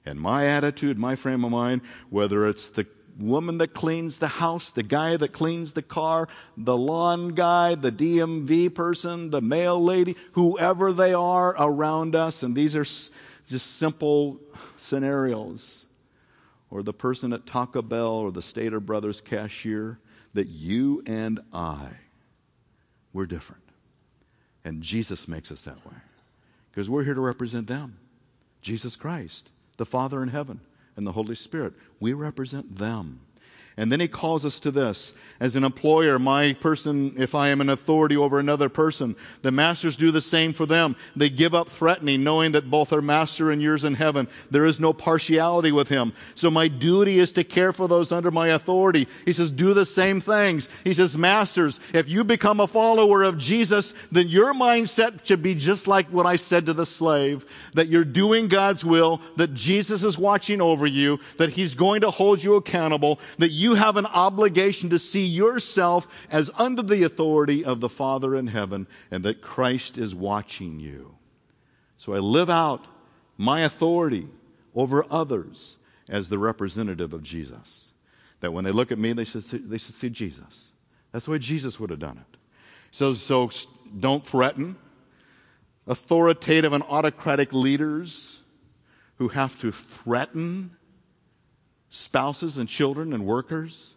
[0.04, 2.86] And my attitude, my frame of mind, whether it's the
[3.18, 7.90] woman that cleans the house, the guy that cleans the car, the lawn guy, the
[7.90, 12.84] DMV person, the mail lady, whoever they are around us, and these are
[13.46, 14.40] just simple
[14.76, 15.86] scenarios,
[16.70, 19.98] or the person at Taco Bell or the Stater Brothers cashier,
[20.34, 21.88] that you and I,
[23.12, 23.62] we're different.
[24.64, 25.94] And Jesus makes us that way.
[26.70, 27.98] Because we're here to represent them
[28.60, 30.60] Jesus Christ, the Father in heaven,
[30.96, 31.74] and the Holy Spirit.
[32.00, 33.20] We represent them.
[33.78, 35.14] And then he calls us to this.
[35.38, 39.98] As an employer, my person, if I am an authority over another person, the masters
[39.98, 40.96] do the same for them.
[41.14, 44.28] They give up threatening, knowing that both are master and yours in heaven.
[44.50, 46.14] There is no partiality with him.
[46.34, 49.08] So my duty is to care for those under my authority.
[49.26, 50.70] He says, do the same things.
[50.82, 55.54] He says, masters, if you become a follower of Jesus, then your mindset should be
[55.54, 60.02] just like what I said to the slave, that you're doing God's will, that Jesus
[60.02, 64.06] is watching over you, that he's going to hold you accountable, that you have an
[64.06, 69.40] obligation to see yourself as under the authority of the Father in heaven and that
[69.40, 71.16] Christ is watching you.
[71.96, 72.86] So I live out
[73.36, 74.28] my authority
[74.74, 77.92] over others as the representative of Jesus.
[78.40, 80.72] That when they look at me, they should see, they should see Jesus.
[81.12, 82.36] That's the way Jesus would have done it.
[82.90, 83.50] So, so
[83.98, 84.76] don't threaten.
[85.86, 88.40] Authoritative and autocratic leaders
[89.16, 90.76] who have to threaten
[91.88, 93.94] spouses and children and workers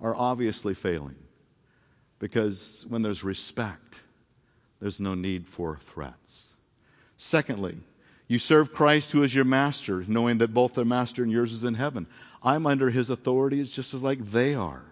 [0.00, 1.16] are obviously failing.
[2.18, 4.00] Because when there's respect,
[4.80, 6.54] there's no need for threats.
[7.16, 7.78] Secondly,
[8.28, 11.64] you serve Christ who is your master, knowing that both their master and yours is
[11.64, 12.06] in heaven.
[12.42, 14.84] I'm under his authority just as like they are.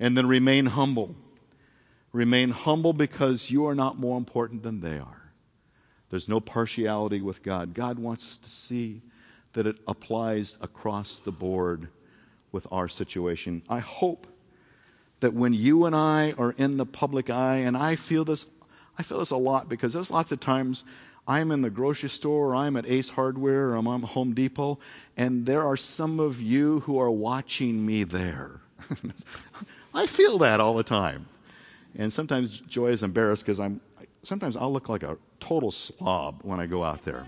[0.00, 1.14] And then remain humble.
[2.12, 5.32] Remain humble because you are not more important than they are.
[6.10, 7.74] There's no partiality with God.
[7.74, 9.02] God wants us to see
[9.52, 11.88] that it applies across the board
[12.52, 13.62] with our situation.
[13.68, 14.26] I hope
[15.20, 18.46] that when you and I are in the public eye, and I feel this,
[18.96, 20.84] I feel this a lot because there's lots of times
[21.26, 24.78] I'm in the grocery store, or I'm at Ace Hardware, or I'm at Home Depot,
[25.14, 28.60] and there are some of you who are watching me there.
[29.94, 31.26] I feel that all the time.
[31.96, 33.80] And sometimes Joy is embarrassed because I'm,
[34.22, 37.26] sometimes I'll look like a total slob when I go out there.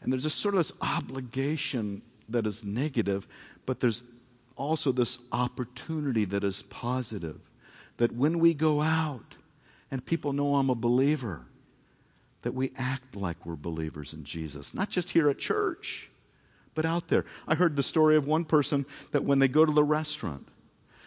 [0.00, 3.26] And there's just sort of this obligation that is negative,
[3.66, 4.04] but there's
[4.56, 7.40] also this opportunity that is positive.
[7.96, 9.36] That when we go out
[9.90, 11.46] and people know I'm a believer,
[12.42, 16.10] that we act like we're believers in Jesus, not just here at church,
[16.74, 17.24] but out there.
[17.48, 20.46] I heard the story of one person that when they go to the restaurant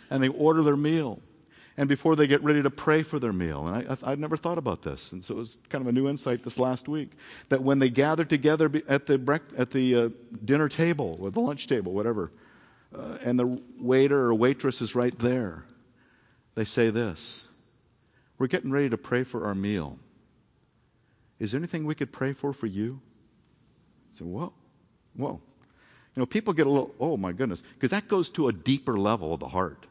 [0.09, 1.19] and they order their meal,
[1.81, 3.65] and before they get ready to pray for their meal.
[3.65, 6.07] And I, would never thought about this, and so it was kind of a new
[6.07, 7.09] insight this last week
[7.49, 10.09] that when they gather together at the, at the uh,
[10.45, 12.31] dinner table or the lunch table, whatever,
[12.95, 15.65] uh, and the waiter or waitress is right there,
[16.53, 17.47] they say this
[18.37, 19.97] We're getting ready to pray for our meal.
[21.39, 23.01] Is there anything we could pray for for you?
[24.13, 24.53] I say, Whoa,
[25.15, 25.41] whoa.
[26.15, 28.99] You know, people get a little, oh my goodness, because that goes to a deeper
[28.99, 29.87] level of the heart.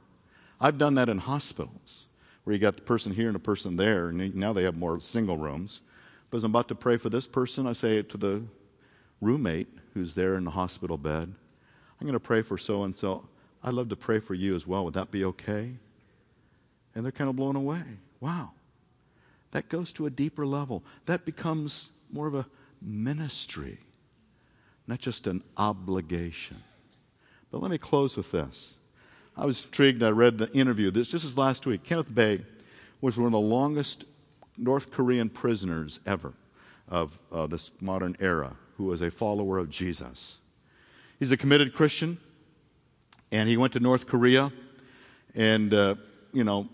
[0.61, 2.07] I've done that in hospitals
[2.45, 5.01] where you got the person here and a person there, and now they have more
[5.01, 5.81] single rooms.
[6.31, 8.43] But as I'm about to pray for this person, I say to the
[9.21, 11.35] roommate who's there in the hospital bed
[12.01, 13.29] I'm going to pray for so and so.
[13.63, 14.85] I'd love to pray for you as well.
[14.85, 15.73] Would that be okay?
[16.95, 17.83] And they're kind of blown away.
[18.21, 18.53] Wow.
[19.51, 20.83] That goes to a deeper level.
[21.05, 22.47] That becomes more of a
[22.81, 23.79] ministry,
[24.87, 26.63] not just an obligation.
[27.51, 28.77] But let me close with this.
[29.41, 30.03] I was intrigued.
[30.03, 30.91] I read the interview.
[30.91, 31.83] This, this is last week.
[31.83, 32.41] Kenneth Bae
[33.01, 34.05] was one of the longest
[34.59, 36.35] North Korean prisoners ever
[36.91, 40.41] of uh, this modern era who was a follower of Jesus.
[41.19, 42.19] He's a committed Christian,
[43.33, 44.53] and he went to North Korea,
[45.35, 45.95] and, uh,
[46.35, 46.69] you know,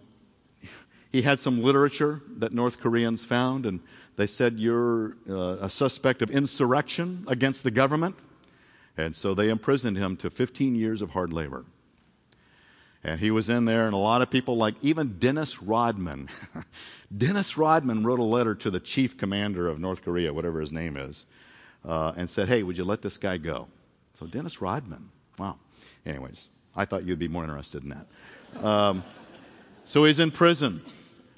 [1.13, 3.79] he had some literature that North Koreans found, and
[4.17, 8.17] they said, You're uh, a suspect of insurrection against the government.
[8.97, 11.65] And so they imprisoned him to 15 years of hard labor.
[13.07, 16.29] And he was in there, and a lot of people, like even Dennis Rodman,
[17.17, 20.97] Dennis Rodman wrote a letter to the chief commander of North Korea, whatever his name
[20.97, 21.25] is,
[21.85, 23.69] uh, and said, Hey, would you let this guy go?
[24.15, 25.11] So Dennis Rodman.
[25.39, 25.59] Wow.
[26.05, 28.67] Anyways, I thought you'd be more interested in that.
[28.67, 29.05] Um,
[29.85, 30.83] so he's in prison.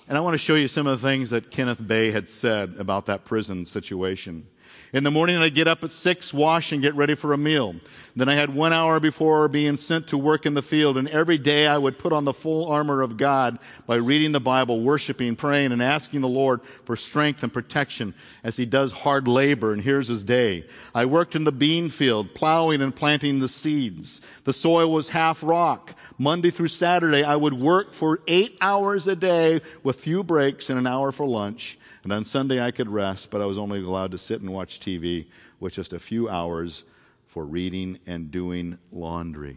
[0.08, 2.76] And I want to show you some of the things that Kenneth Bae had said
[2.78, 4.46] about that prison situation.
[4.90, 7.76] In the morning, I'd get up at six, wash, and get ready for a meal.
[8.16, 11.36] Then I had one hour before being sent to work in the field, and every
[11.36, 15.36] day I would put on the full armor of God by reading the Bible, worshiping,
[15.36, 19.82] praying, and asking the Lord for strength and protection as he does hard labor, and
[19.82, 20.64] here's his day.
[20.94, 24.22] I worked in the bean field, plowing and planting the seeds.
[24.44, 25.94] The soil was half rock.
[26.16, 30.78] Monday through Saturday, I would work for eight hours a day with few breaks and
[30.78, 31.77] an hour for lunch.
[32.08, 34.80] And on Sunday I could rest, but I was only allowed to sit and watch
[34.80, 35.26] TV
[35.60, 36.84] with just a few hours
[37.26, 39.56] for reading and doing laundry.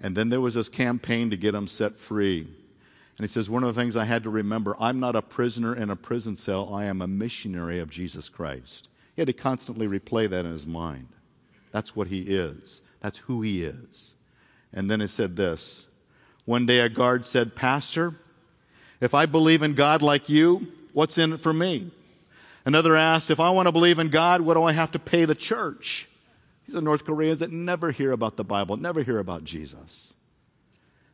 [0.00, 2.42] And then there was this campaign to get him set free.
[2.42, 5.74] And he says, One of the things I had to remember I'm not a prisoner
[5.74, 8.88] in a prison cell, I am a missionary of Jesus Christ.
[9.16, 11.08] He had to constantly replay that in his mind.
[11.72, 14.14] That's what he is, that's who he is.
[14.72, 15.88] And then he said this.
[16.44, 18.14] One day a guard said, Pastor,
[19.00, 21.90] if I believe in God like you, what's in it for me?
[22.64, 25.24] Another asked, If I want to believe in God, what do I have to pay
[25.24, 26.08] the church?
[26.66, 30.14] These are North Koreans that never hear about the Bible, never hear about Jesus.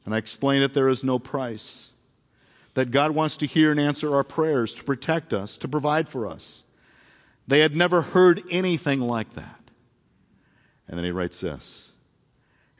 [0.04, 1.92] And I explained that there is no price,
[2.74, 6.26] that God wants to hear and answer our prayers, to protect us, to provide for
[6.26, 6.64] us.
[7.46, 9.60] They had never heard anything like that.
[10.86, 11.92] And then he writes this.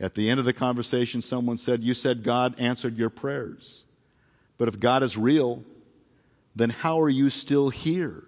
[0.01, 3.84] At the end of the conversation, someone said, You said God answered your prayers.
[4.57, 5.64] But if God is real,
[6.59, 8.24] then how are you still here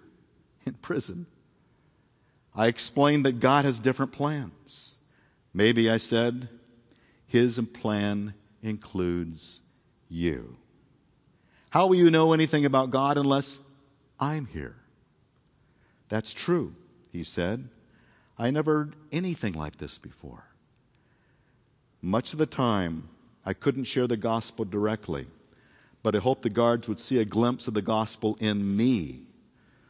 [0.65, 1.25] in prison?
[2.55, 4.97] I explained that God has different plans.
[5.53, 6.49] Maybe I said,
[7.25, 9.61] His plan includes
[10.09, 10.57] you.
[11.69, 13.59] How will you know anything about God unless
[14.19, 14.75] I'm here?
[16.09, 16.75] That's true,
[17.11, 17.69] he said.
[18.37, 20.43] I never heard anything like this before.
[22.01, 23.07] Much of the time,
[23.45, 25.27] I couldn't share the gospel directly,
[26.03, 29.21] but I hoped the guards would see a glimpse of the gospel in me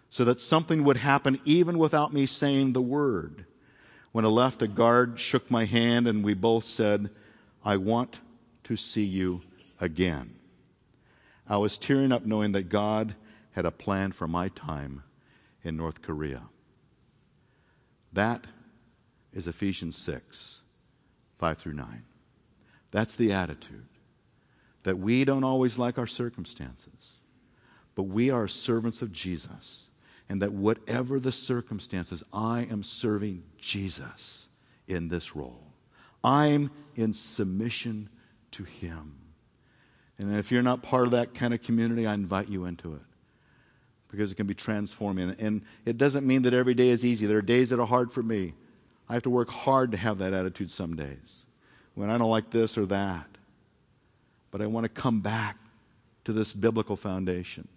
[0.10, 3.46] so that something would happen even without me saying the word.
[4.12, 7.10] When I left, a guard shook my hand and we both said,
[7.64, 8.20] I want
[8.66, 9.42] to see you
[9.80, 10.36] again.
[11.48, 13.16] I was tearing up knowing that God
[13.52, 15.04] had a plan for my time
[15.64, 16.44] in North Korea.
[18.12, 18.48] That
[19.34, 20.62] is Ephesians 6,
[21.40, 22.04] 5 through 9.
[22.92, 23.86] That's the attitude
[24.84, 27.20] that we don't always like our circumstances,
[27.96, 29.90] but we are servants of Jesus
[30.30, 34.48] and that whatever the circumstances, I am serving Jesus
[34.88, 35.68] in this role.
[36.24, 38.10] I'm in submission
[38.52, 39.16] to Him.
[40.18, 43.02] And if you're not part of that kind of community, I invite you into it
[44.10, 45.36] because it can be transforming.
[45.40, 47.26] And it doesn't mean that every day is easy.
[47.26, 48.54] There are days that are hard for me.
[49.10, 51.46] I have to work hard to have that attitude some days
[51.96, 53.28] when I don't like this or that.
[54.52, 55.58] But I want to come back
[56.26, 57.68] to this biblical foundation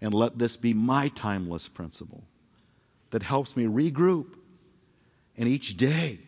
[0.00, 2.24] and let this be my timeless principle
[3.10, 4.34] that helps me regroup
[5.36, 6.18] and each day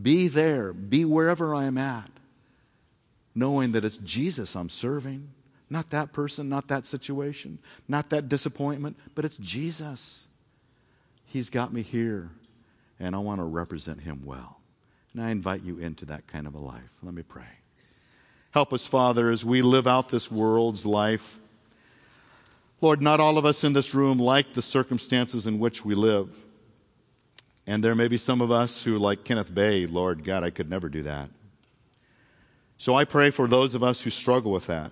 [0.00, 2.10] be there, be wherever I am at,
[3.34, 5.30] knowing that it's Jesus I'm serving,
[5.68, 7.58] not that person, not that situation,
[7.88, 10.26] not that disappointment, but it's Jesus.
[11.24, 12.30] He's got me here,
[13.00, 14.60] and I want to represent him well.
[15.12, 16.92] And I invite you into that kind of a life.
[17.02, 17.61] Let me pray.
[18.52, 21.40] Help us, Father, as we live out this world's life
[22.82, 26.36] Lord, not all of us in this room like the circumstances in which we live.
[27.64, 30.68] And there may be some of us who, like Kenneth Bae, Lord God, I could
[30.68, 31.28] never do that.
[32.76, 34.90] So I pray for those of us who struggle with that.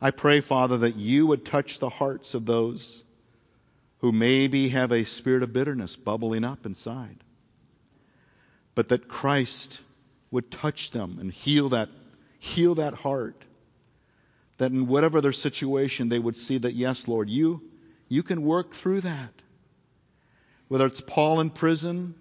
[0.00, 3.02] I pray, Father, that you would touch the hearts of those
[3.98, 7.24] who maybe have a spirit of bitterness bubbling up inside.
[8.76, 9.82] But that Christ
[10.30, 11.88] would touch them and heal that,
[12.44, 13.44] heal that heart
[14.58, 17.62] that in whatever their situation, they would see that, yes, Lord, you,
[18.08, 19.32] you can work through that.
[20.68, 22.14] Whether it's Paul in prison,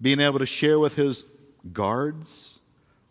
[0.00, 1.24] being able to share with his
[1.72, 2.60] guards,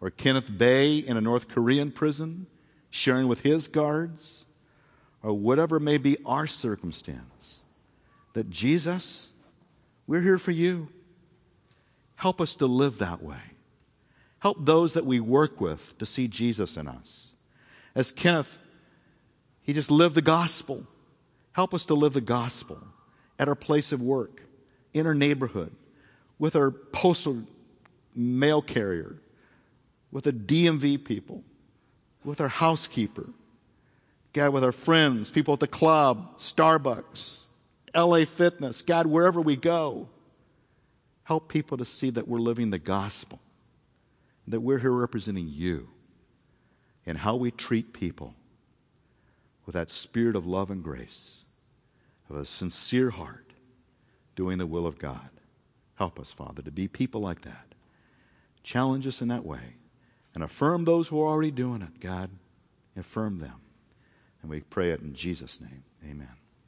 [0.01, 2.47] or Kenneth Bae in a North Korean prison,
[2.89, 4.45] sharing with his guards,
[5.21, 7.63] or whatever may be our circumstance,
[8.33, 9.31] that Jesus,
[10.07, 10.87] we're here for you.
[12.15, 13.48] Help us to live that way.
[14.39, 17.33] Help those that we work with to see Jesus in us.
[17.95, 18.57] As Kenneth,
[19.61, 20.87] he just lived the gospel.
[21.51, 22.79] Help us to live the gospel
[23.37, 24.41] at our place of work,
[24.93, 25.73] in our neighborhood,
[26.37, 27.43] with our postal
[28.15, 29.15] mail carrier,
[30.11, 31.43] with the DMV people,
[32.23, 33.29] with our housekeeper,
[34.33, 37.45] God, with our friends, people at the club, Starbucks,
[37.95, 40.09] LA Fitness, God, wherever we go.
[41.23, 43.39] Help people to see that we're living the gospel,
[44.49, 45.89] that we're here representing you
[47.05, 48.33] in how we treat people
[49.65, 51.45] with that spirit of love and grace,
[52.29, 53.53] of a sincere heart,
[54.35, 55.29] doing the will of God.
[55.95, 57.75] Help us, Father, to be people like that.
[58.63, 59.75] Challenge us in that way
[60.33, 62.31] and affirm those who are already doing it, God.
[62.97, 63.61] Affirm them.
[64.41, 65.83] And we pray it in Jesus' name.
[66.03, 66.38] Amen.